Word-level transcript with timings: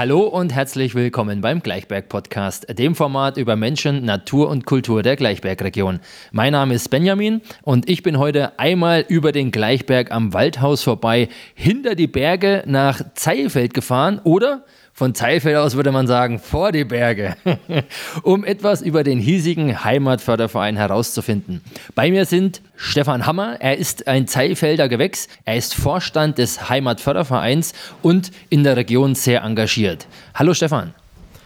Hallo 0.00 0.28
und 0.28 0.54
herzlich 0.54 0.94
willkommen 0.94 1.40
beim 1.40 1.60
Gleichberg 1.60 2.08
Podcast, 2.08 2.66
dem 2.78 2.94
Format 2.94 3.36
über 3.36 3.56
Menschen, 3.56 4.04
Natur 4.04 4.48
und 4.48 4.64
Kultur 4.64 5.02
der 5.02 5.16
Gleichbergregion. 5.16 5.98
Mein 6.30 6.52
Name 6.52 6.74
ist 6.74 6.88
Benjamin 6.88 7.40
und 7.62 7.90
ich 7.90 8.04
bin 8.04 8.16
heute 8.16 8.60
einmal 8.60 9.04
über 9.08 9.32
den 9.32 9.50
Gleichberg 9.50 10.12
am 10.12 10.32
Waldhaus 10.32 10.84
vorbei, 10.84 11.28
hinter 11.56 11.96
die 11.96 12.06
Berge 12.06 12.62
nach 12.64 13.00
Zeilfeld 13.14 13.74
gefahren 13.74 14.20
oder 14.22 14.62
von 14.98 15.14
Zeilfeld 15.14 15.54
aus 15.56 15.76
würde 15.76 15.92
man 15.92 16.08
sagen, 16.08 16.40
vor 16.40 16.72
die 16.72 16.84
Berge, 16.84 17.36
um 18.24 18.44
etwas 18.44 18.82
über 18.82 19.04
den 19.04 19.20
hiesigen 19.20 19.84
Heimatförderverein 19.84 20.76
herauszufinden. 20.76 21.60
Bei 21.94 22.10
mir 22.10 22.24
sind 22.24 22.62
Stefan 22.74 23.24
Hammer, 23.24 23.58
er 23.60 23.78
ist 23.78 24.08
ein 24.08 24.26
Zeilfelder 24.26 24.88
Gewächs, 24.88 25.28
er 25.44 25.56
ist 25.56 25.76
Vorstand 25.76 26.38
des 26.38 26.68
Heimatfördervereins 26.68 27.74
und 28.02 28.32
in 28.50 28.64
der 28.64 28.76
Region 28.76 29.14
sehr 29.14 29.44
engagiert. 29.44 29.87
Hallo 30.34 30.54
Stefan. 30.54 30.92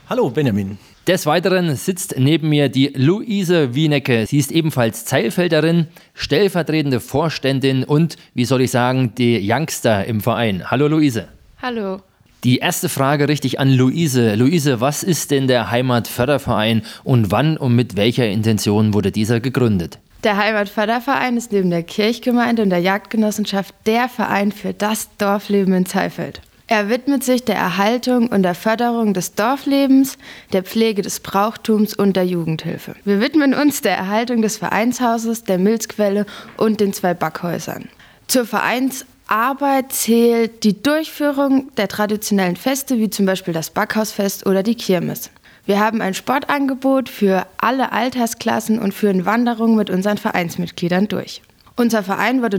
Hallo 0.09 0.30
Benjamin. 0.30 0.78
Des 1.06 1.27
Weiteren 1.27 1.74
sitzt 1.74 2.14
neben 2.19 2.48
mir 2.48 2.68
die 2.68 2.92
Luise 2.95 3.74
Wienecke. 3.74 4.27
Sie 4.27 4.38
ist 4.38 4.52
ebenfalls 4.52 5.05
Zeilfelderin, 5.05 5.88
stellvertretende 6.15 7.01
Vorständin 7.01 7.82
und, 7.82 8.16
wie 8.34 8.45
soll 8.45 8.62
ich 8.62 8.70
sagen, 8.70 9.15
die 9.16 9.41
Youngster 9.42 10.05
im 10.05 10.20
Verein. 10.20 10.70
Hallo 10.70 10.87
Luise. 10.88 11.28
Hallo. 11.60 12.01
Die 12.45 12.59
erste 12.59 12.88
Frage 12.88 13.28
richtig 13.28 13.59
an 13.59 13.73
Luise. 13.73 14.34
Luise, 14.34 14.80
was 14.80 15.02
ist 15.02 15.30
denn 15.30 15.46
der 15.46 15.70
Heimatförderverein 15.70 16.82
und 17.04 17.30
wann 17.30 17.57
und 17.57 17.74
mit 17.74 17.96
welcher 17.96 18.29
Intention 18.29 18.95
wurde 18.95 19.13
dieser 19.13 19.40
gegründet? 19.40 19.98
Der 20.24 20.37
Heimatförderverein 20.37 21.37
ist 21.37 21.51
neben 21.52 21.70
der 21.70 21.82
Kirchgemeinde 21.82 22.63
und 22.63 22.70
der 22.70 22.79
Jagdgenossenschaft 22.79 23.74
der 23.87 24.09
Verein 24.09 24.52
für 24.52 24.73
das 24.73 25.09
Dorfleben 25.18 25.74
in 25.74 25.87
Zeifeld. 25.87 26.43
Er 26.68 26.88
widmet 26.88 27.24
sich 27.24 27.45
der 27.45 27.57
Erhaltung 27.57 28.29
und 28.29 28.43
der 28.43 28.55
Förderung 28.55 29.15
des 29.15 29.35
Dorflebens, 29.35 30.16
der 30.52 30.63
Pflege 30.63 31.02
des 31.02 31.21
Brauchtums 31.21 31.95
und 31.95 32.16
der 32.16 32.24
Jugendhilfe. 32.24 32.95
Wir 33.04 33.21
widmen 33.21 33.52
uns 33.52 33.82
der 33.82 33.96
Erhaltung 33.96 34.43
des 34.43 34.57
Vereinshauses, 34.57 35.45
der 35.45 35.59
Milzquelle 35.59 36.24
und 36.57 36.80
den 36.80 36.93
zwei 36.93 37.15
Backhäusern. 37.15 37.88
Zur 38.29 38.46
Vereins 38.46 39.04
Arbeit 39.27 39.93
zählt 39.93 40.63
die 40.65 40.82
Durchführung 40.82 41.71
der 41.77 41.88
traditionellen 41.88 42.57
Feste, 42.57 42.99
wie 42.99 43.10
zum 43.10 43.26
Beispiel 43.26 43.54
das 43.54 43.71
Backhausfest 43.71 44.47
oder 44.47 44.63
die 44.63 44.74
Kirmes. 44.74 45.30
Wir 45.65 45.80
haben 45.80 46.02
ein 46.02 46.15
Sportangebot 46.15 47.09
für 47.09 47.47
alle 47.57 47.93
Altersklassen 47.93 48.79
und 48.79 48.93
führen 48.93 49.24
Wanderungen 49.24 49.76
mit 49.76 49.91
unseren 49.91 50.19
Vereinsmitgliedern 50.19 51.09
durch. 51.09 51.41
Unser 51.76 52.02
Verein 52.02 52.43
wurde 52.43 52.59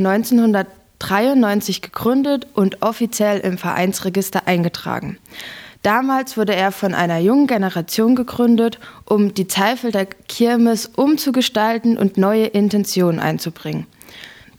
1993 1.03 1.81
gegründet 1.81 2.47
und 2.53 2.81
offiziell 2.81 3.39
im 3.39 3.57
Vereinsregister 3.57 4.47
eingetragen. 4.47 5.17
Damals 5.83 6.37
wurde 6.37 6.55
er 6.55 6.71
von 6.71 6.93
einer 6.93 7.17
jungen 7.17 7.45
Generation 7.45 8.15
gegründet, 8.15 8.79
um 9.05 9.33
die 9.33 9.47
Zeifelder 9.47 10.05
Kirmes 10.05 10.85
umzugestalten 10.95 11.97
und 11.97 12.17
neue 12.17 12.45
Intentionen 12.45 13.19
einzubringen. 13.19 13.85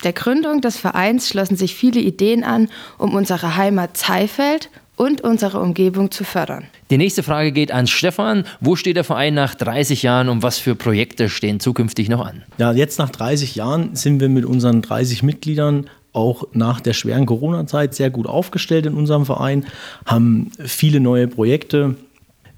Der 0.04 0.12
Gründung 0.12 0.60
des 0.60 0.76
Vereins 0.76 1.28
schlossen 1.28 1.56
sich 1.56 1.74
viele 1.74 2.00
Ideen 2.00 2.44
an, 2.44 2.68
um 2.98 3.14
unsere 3.14 3.56
Heimat 3.56 3.96
Zeifeld 3.96 4.68
und 4.96 5.22
unsere 5.22 5.60
Umgebung 5.60 6.10
zu 6.10 6.24
fördern. 6.24 6.66
Die 6.90 6.98
nächste 6.98 7.22
Frage 7.22 7.52
geht 7.52 7.72
an 7.72 7.86
Stefan. 7.86 8.44
Wo 8.60 8.76
steht 8.76 8.96
der 8.96 9.04
Verein 9.04 9.32
nach 9.32 9.54
30 9.54 10.02
Jahren 10.02 10.28
und 10.28 10.42
was 10.42 10.58
für 10.58 10.74
Projekte 10.74 11.30
stehen 11.30 11.58
zukünftig 11.58 12.10
noch 12.10 12.24
an? 12.24 12.42
Ja, 12.58 12.72
jetzt 12.72 12.98
nach 12.98 13.10
30 13.10 13.54
Jahren 13.54 13.96
sind 13.96 14.20
wir 14.20 14.28
mit 14.28 14.44
unseren 14.44 14.82
30 14.82 15.22
Mitgliedern 15.22 15.88
auch 16.14 16.46
nach 16.52 16.80
der 16.80 16.94
schweren 16.94 17.26
Corona-Zeit 17.26 17.94
sehr 17.94 18.08
gut 18.08 18.26
aufgestellt 18.26 18.86
in 18.86 18.94
unserem 18.94 19.26
Verein, 19.26 19.66
haben 20.06 20.50
viele 20.64 21.00
neue 21.00 21.28
Projekte 21.28 21.96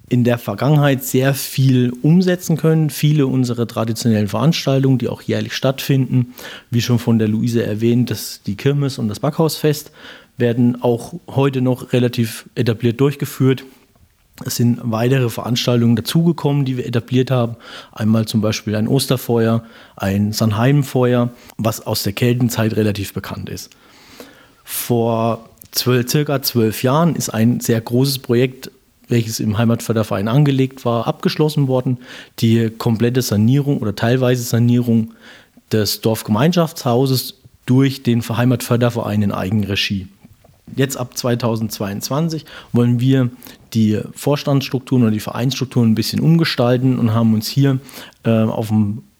in 0.09 0.22
der 0.22 0.39
Vergangenheit 0.39 1.03
sehr 1.03 1.34
viel 1.34 1.93
umsetzen 2.03 2.56
können. 2.56 2.91
Viele 2.91 3.27
unserer 3.27 3.66
traditionellen 3.66 4.28
Veranstaltungen, 4.28 4.99
die 4.99 5.09
auch 5.09 5.22
jährlich 5.22 5.55
stattfinden, 5.55 6.34
wie 6.71 6.81
schon 6.81 7.00
von 7.00 7.19
der 7.19 7.28
Luise 7.28 7.65
erwähnt, 7.65 8.11
das, 8.11 8.41
die 8.47 8.55
Kirmes 8.55 8.99
und 8.99 9.09
das 9.09 9.19
Backhausfest, 9.19 9.91
werden 10.37 10.81
auch 10.83 11.15
heute 11.27 11.61
noch 11.61 11.93
relativ 11.93 12.49
etabliert 12.55 13.00
durchgeführt. 13.00 13.65
Es 14.44 14.56
sind 14.56 14.80
weitere 14.82 15.30
Veranstaltungen 15.30 15.97
dazugekommen, 15.97 16.64
die 16.64 16.76
wir 16.76 16.86
etabliert 16.86 17.30
haben. 17.30 17.56
Einmal 17.92 18.26
zum 18.26 18.41
Beispiel 18.41 18.76
ein 18.76 18.88
Osterfeuer, 18.88 19.64
ein 19.97 20.32
Sanheimfeuer, 20.32 21.30
was 21.56 21.86
aus 21.86 22.02
der 22.02 22.12
Keltenzeit 22.12 22.76
relativ 22.76 23.14
bekannt 23.14 23.48
ist. 23.48 23.70
Vor 24.62 25.48
zwölf, 25.70 26.10
circa 26.10 26.42
zwölf 26.42 26.82
Jahren 26.82 27.16
ist 27.16 27.30
ein 27.30 27.60
sehr 27.60 27.80
großes 27.80 28.19
Projekt 28.19 28.70
welches 29.08 29.41
im 29.41 29.56
Heimatförderverein 29.56 30.28
angelegt 30.28 30.84
war, 30.84 31.06
abgeschlossen 31.06 31.68
worden. 31.68 31.98
Die 32.41 32.70
komplette 32.70 33.22
Sanierung 33.22 33.78
oder 33.78 33.94
teilweise 33.94 34.42
Sanierung 34.42 35.12
des 35.72 36.00
Dorfgemeinschaftshauses 36.00 37.34
durch 37.66 38.03
den 38.03 38.22
Heimatförderverein 38.22 39.22
in 39.22 39.32
Eigenregie. 39.32 40.08
Jetzt 40.75 40.97
ab 40.97 41.16
2022 41.16 42.44
wollen 42.72 42.99
wir 42.99 43.31
die 43.72 44.00
Vorstandsstrukturen 44.15 45.04
oder 45.04 45.12
die 45.12 45.21
Vereinsstrukturen 45.21 45.93
ein 45.93 45.94
bisschen 45.94 46.21
umgestalten 46.21 46.99
und 46.99 47.15
haben 47.15 47.34
uns 47.34 47.49
hier 47.49 47.78
äh, 48.25 48.31
auf 48.31 48.72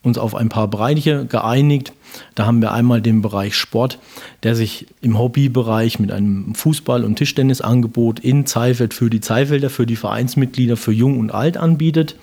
uns 0.07 0.19
auf 0.19 0.35
ein 0.35 0.49
paar 0.49 0.69
Bereiche 0.69 1.27
geeinigt. 1.27 1.93
Da 2.35 2.47
haben 2.47 2.63
wir 2.63 2.73
einmal 2.73 3.03
den 3.03 3.23
Bereich 3.23 3.57
Sport, 3.57 3.99
der 4.45 4.55
sich 4.55 4.87
im 5.03 5.19
Hobbybereich 5.19 5.99
mit 5.99 6.13
einem 6.13 6.55
Fußball- 6.55 7.03
und 7.03 7.17
Tischtennisangebot 7.17 8.21
in 8.21 8.47
Zeifeld 8.47 8.95
für 8.95 9.11
die 9.11 9.21
Zeifelder, 9.21 9.69
für 9.69 9.85
die 9.85 9.97
Vereinsmitglieder, 9.97 10.77
für 10.77 10.93
Jung 10.93 11.19
und 11.19 11.33
Alt 11.33 11.57
anbietet. 11.57 12.17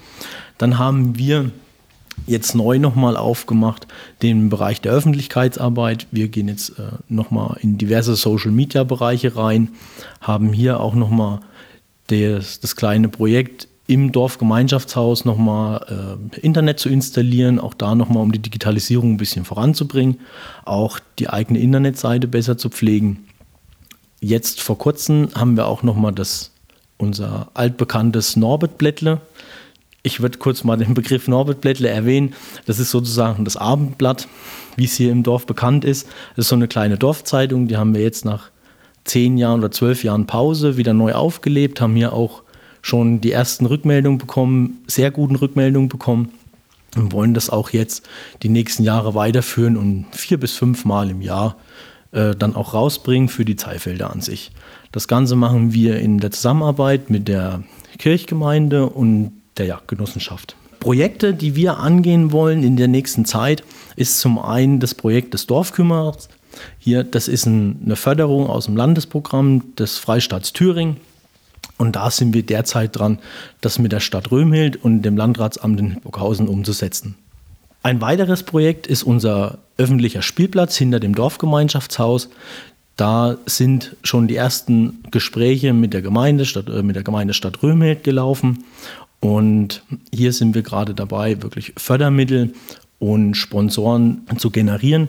Dann 0.57 0.79
haben 0.79 1.17
wir 1.17 1.51
jetzt 2.27 2.55
neu 2.55 2.79
nochmal 2.79 3.17
aufgemacht 3.17 3.87
den 4.21 4.49
Bereich 4.49 4.81
der 4.81 4.93
Öffentlichkeitsarbeit. 4.93 6.07
Wir 6.11 6.27
gehen 6.27 6.47
jetzt 6.47 6.77
äh, 6.79 6.83
nochmal 7.09 7.57
in 7.61 7.77
diverse 7.77 8.15
Social-Media-Bereiche 8.15 9.35
rein, 9.35 9.69
haben 10.21 10.53
hier 10.53 10.79
auch 10.79 10.95
nochmal 10.95 11.39
das, 12.07 12.59
das 12.59 12.75
kleine 12.75 13.09
Projekt 13.09 13.67
im 13.85 14.11
Dorfgemeinschaftshaus 14.11 15.25
nochmal 15.25 16.17
äh, 16.33 16.39
Internet 16.39 16.79
zu 16.79 16.89
installieren, 16.89 17.59
auch 17.59 17.73
da 17.73 17.95
nochmal, 17.95 18.23
um 18.23 18.31
die 18.31 18.39
Digitalisierung 18.39 19.13
ein 19.13 19.17
bisschen 19.17 19.45
voranzubringen, 19.45 20.19
auch 20.63 20.99
die 21.19 21.29
eigene 21.29 21.59
Internetseite 21.59 22.27
besser 22.27 22.57
zu 22.57 22.69
pflegen. 22.69 23.25
Jetzt 24.21 24.61
vor 24.61 24.77
kurzem 24.77 25.29
haben 25.35 25.57
wir 25.57 25.67
auch 25.67 25.83
nochmal 25.83 26.13
das, 26.13 26.51
unser 26.97 27.49
altbekanntes 27.55 28.37
Norbert 28.37 28.77
Blättle. 28.77 29.19
Ich 30.05 30.21
würde 30.21 30.37
kurz 30.37 30.65
mal 30.65 30.75
den 30.75 30.93
Begriff 30.93 31.29
Norbert 31.29 31.61
Blättle 31.61 31.87
erwähnen. 31.87 32.35
Das 32.65 32.77
ist 32.77 32.91
sozusagen 32.91 33.45
das 33.45 33.55
Abendblatt, 33.55 34.27
wie 34.75 34.83
es 34.83 34.95
hier 34.95 35.13
im 35.13 35.23
Dorf 35.23 35.45
bekannt 35.45 35.85
ist. 35.85 36.07
Das 36.35 36.45
ist 36.45 36.49
so 36.49 36.55
eine 36.55 36.67
kleine 36.67 36.97
Dorfzeitung, 36.97 37.69
die 37.69 37.77
haben 37.77 37.95
wir 37.95 38.01
jetzt 38.01 38.25
nach 38.25 38.51
zehn 39.05 39.37
Jahren 39.37 39.59
oder 39.59 39.71
zwölf 39.71 40.03
Jahren 40.03 40.27
Pause 40.27 40.75
wieder 40.75 40.93
neu 40.93 41.13
aufgelebt, 41.13 41.79
haben 41.79 41.95
hier 41.95 42.11
auch 42.11 42.43
schon 42.81 43.21
die 43.21 43.31
ersten 43.31 43.65
Rückmeldungen 43.65 44.17
bekommen, 44.17 44.83
sehr 44.87 45.09
guten 45.09 45.35
Rückmeldungen 45.35 45.87
bekommen 45.87 46.33
und 46.97 47.13
wollen 47.13 47.33
das 47.33 47.49
auch 47.49 47.69
jetzt 47.69 48.05
die 48.43 48.49
nächsten 48.49 48.83
Jahre 48.83 49.15
weiterführen 49.15 49.77
und 49.77 50.07
vier 50.11 50.37
bis 50.37 50.53
fünf 50.53 50.83
Mal 50.83 51.09
im 51.09 51.21
Jahr 51.21 51.55
äh, 52.11 52.35
dann 52.35 52.57
auch 52.57 52.73
rausbringen 52.73 53.29
für 53.29 53.45
die 53.45 53.55
Zeifelder 53.55 54.11
an 54.11 54.19
sich. 54.19 54.51
Das 54.91 55.07
Ganze 55.07 55.37
machen 55.37 55.73
wir 55.73 55.99
in 55.99 56.19
der 56.19 56.31
Zusammenarbeit 56.31 57.09
mit 57.09 57.29
der 57.29 57.63
Kirchgemeinde 57.99 58.87
und 58.87 59.31
der 59.57 59.67
Jagdgenossenschaft. 59.67 60.55
Projekte, 60.79 61.33
die 61.33 61.55
wir 61.55 61.77
angehen 61.77 62.31
wollen 62.31 62.63
in 62.63 62.75
der 62.75 62.87
nächsten 62.87 63.25
Zeit, 63.25 63.63
ist 63.95 64.19
zum 64.19 64.37
einen 64.37 64.79
das 64.79 64.95
Projekt 64.95 65.33
des 65.33 65.47
Dorfkümmerers. 65.47 66.27
Hier, 66.77 67.03
das 67.03 67.27
ist 67.27 67.45
ein, 67.45 67.79
eine 67.85 67.95
Förderung 67.95 68.47
aus 68.47 68.65
dem 68.65 68.75
Landesprogramm 68.75 69.75
des 69.75 69.97
Freistaats 69.97 70.53
Thüringen. 70.53 70.97
Und 71.77 71.95
da 71.95 72.11
sind 72.11 72.33
wir 72.33 72.43
derzeit 72.43 72.97
dran, 72.97 73.19
das 73.61 73.79
mit 73.79 73.91
der 73.91 73.99
Stadt 73.99 74.31
Römhild 74.31 74.75
und 74.83 75.01
dem 75.01 75.17
Landratsamt 75.17 75.79
in 75.79 76.01
Burghausen 76.01 76.47
umzusetzen. 76.47 77.15
Ein 77.81 77.99
weiteres 77.99 78.43
Projekt 78.43 78.87
ist 78.87 79.03
unser 79.03 79.59
öffentlicher 79.77 80.21
Spielplatz 80.21 80.77
hinter 80.77 80.99
dem 80.99 81.15
Dorfgemeinschaftshaus. 81.15 82.29
Da 82.95 83.37
sind 83.45 83.95
schon 84.03 84.27
die 84.27 84.35
ersten 84.35 85.03
Gespräche 85.09 85.73
mit 85.73 85.93
der 85.93 86.01
Gemeinde, 86.01 86.43
äh, 86.43 86.83
mit 86.83 86.95
der 86.95 87.03
Gemeinde 87.03 87.33
Stadt 87.33 87.63
Römhild 87.63 88.03
gelaufen. 88.03 88.63
Und 89.23 89.83
hier 90.13 90.33
sind 90.33 90.53
wir 90.53 90.63
gerade 90.63 90.93
dabei, 90.93 91.41
wirklich 91.41 91.71
Fördermittel 91.77 92.51
und 92.99 93.35
Sponsoren 93.35 94.25
zu 94.37 94.51
generieren, 94.51 95.07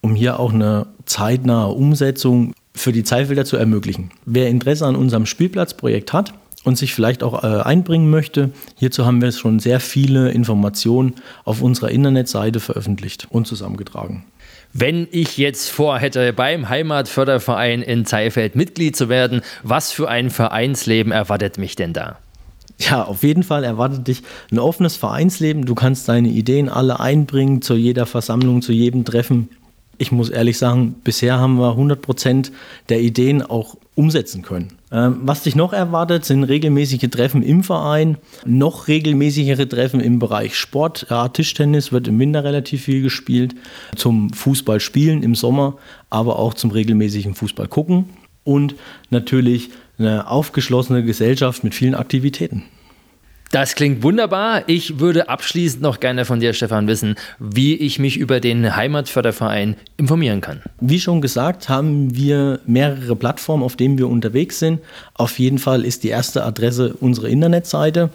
um 0.00 0.14
hier 0.14 0.38
auch 0.38 0.52
eine 0.52 0.86
zeitnahe 1.06 1.72
Umsetzung 1.72 2.54
für 2.76 2.92
die 2.92 3.02
Zeifelder 3.02 3.44
zu 3.44 3.56
ermöglichen. 3.56 4.12
Wer 4.24 4.46
Interesse 4.46 4.86
an 4.86 4.94
unserem 4.94 5.26
Spielplatzprojekt 5.26 6.12
hat 6.12 6.34
und 6.62 6.78
sich 6.78 6.94
vielleicht 6.94 7.24
auch 7.24 7.42
äh, 7.42 7.62
einbringen 7.62 8.10
möchte, 8.10 8.50
hierzu 8.76 9.04
haben 9.04 9.20
wir 9.20 9.32
schon 9.32 9.58
sehr 9.58 9.80
viele 9.80 10.30
Informationen 10.30 11.16
auf 11.44 11.60
unserer 11.60 11.90
Internetseite 11.90 12.60
veröffentlicht 12.60 13.26
und 13.28 13.48
zusammengetragen. 13.48 14.22
Wenn 14.72 15.08
ich 15.10 15.36
jetzt 15.36 15.68
vorhätte, 15.68 16.32
beim 16.32 16.68
Heimatförderverein 16.68 17.82
in 17.82 18.06
Zeifeld 18.06 18.54
Mitglied 18.54 18.94
zu 18.94 19.08
werden, 19.08 19.40
was 19.64 19.90
für 19.90 20.08
ein 20.08 20.30
Vereinsleben 20.30 21.10
erwartet 21.10 21.58
mich 21.58 21.74
denn 21.74 21.92
da? 21.92 22.18
Ja, 22.78 23.04
auf 23.04 23.24
jeden 23.24 23.42
Fall 23.42 23.64
erwartet 23.64 24.06
dich 24.06 24.22
ein 24.52 24.58
offenes 24.58 24.96
Vereinsleben. 24.96 25.66
Du 25.66 25.74
kannst 25.74 26.08
deine 26.08 26.28
Ideen 26.28 26.68
alle 26.68 27.00
einbringen 27.00 27.60
zu 27.60 27.74
jeder 27.74 28.06
Versammlung, 28.06 28.62
zu 28.62 28.72
jedem 28.72 29.04
Treffen 29.04 29.48
ich 29.98 30.12
muss 30.12 30.30
ehrlich 30.30 30.56
sagen, 30.56 30.94
bisher 31.04 31.38
haben 31.38 31.58
wir 31.58 31.70
100 31.70 32.00
Prozent 32.00 32.52
der 32.88 33.00
Ideen 33.00 33.42
auch 33.42 33.76
umsetzen 33.96 34.42
können. 34.42 34.68
Ähm, 34.92 35.18
was 35.22 35.42
dich 35.42 35.56
noch 35.56 35.72
erwartet, 35.72 36.24
sind 36.24 36.44
regelmäßige 36.44 37.10
Treffen 37.10 37.42
im 37.42 37.64
Verein, 37.64 38.16
noch 38.46 38.86
regelmäßigere 38.86 39.68
Treffen 39.68 40.00
im 40.00 40.20
Bereich 40.20 40.56
Sport. 40.56 41.06
Ja, 41.10 41.28
Tischtennis 41.28 41.92
wird 41.92 42.06
im 42.06 42.18
Winter 42.18 42.44
relativ 42.44 42.84
viel 42.84 43.02
gespielt, 43.02 43.56
zum 43.96 44.32
Fußballspielen 44.32 45.22
im 45.22 45.34
Sommer, 45.34 45.76
aber 46.10 46.38
auch 46.38 46.54
zum 46.54 46.70
regelmäßigen 46.70 47.34
Fußball 47.34 47.66
gucken 47.66 48.08
und 48.44 48.76
natürlich 49.10 49.70
eine 49.98 50.28
aufgeschlossene 50.28 51.04
Gesellschaft 51.04 51.64
mit 51.64 51.74
vielen 51.74 51.94
Aktivitäten. 51.94 52.64
Das 53.50 53.74
klingt 53.74 54.02
wunderbar. 54.02 54.64
Ich 54.66 54.98
würde 54.98 55.30
abschließend 55.30 55.82
noch 55.82 56.00
gerne 56.00 56.26
von 56.26 56.38
dir, 56.38 56.52
Stefan, 56.52 56.86
wissen, 56.86 57.14
wie 57.38 57.76
ich 57.76 57.98
mich 57.98 58.18
über 58.18 58.40
den 58.40 58.76
Heimatförderverein 58.76 59.76
informieren 59.96 60.42
kann. 60.42 60.60
Wie 60.80 61.00
schon 61.00 61.22
gesagt, 61.22 61.70
haben 61.70 62.14
wir 62.14 62.60
mehrere 62.66 63.16
Plattformen, 63.16 63.62
auf 63.62 63.76
denen 63.76 63.96
wir 63.96 64.08
unterwegs 64.08 64.58
sind. 64.58 64.80
Auf 65.14 65.38
jeden 65.38 65.56
Fall 65.58 65.86
ist 65.86 66.04
die 66.04 66.08
erste 66.08 66.44
Adresse 66.44 66.94
unsere 67.00 67.30
Internetseite, 67.30 68.10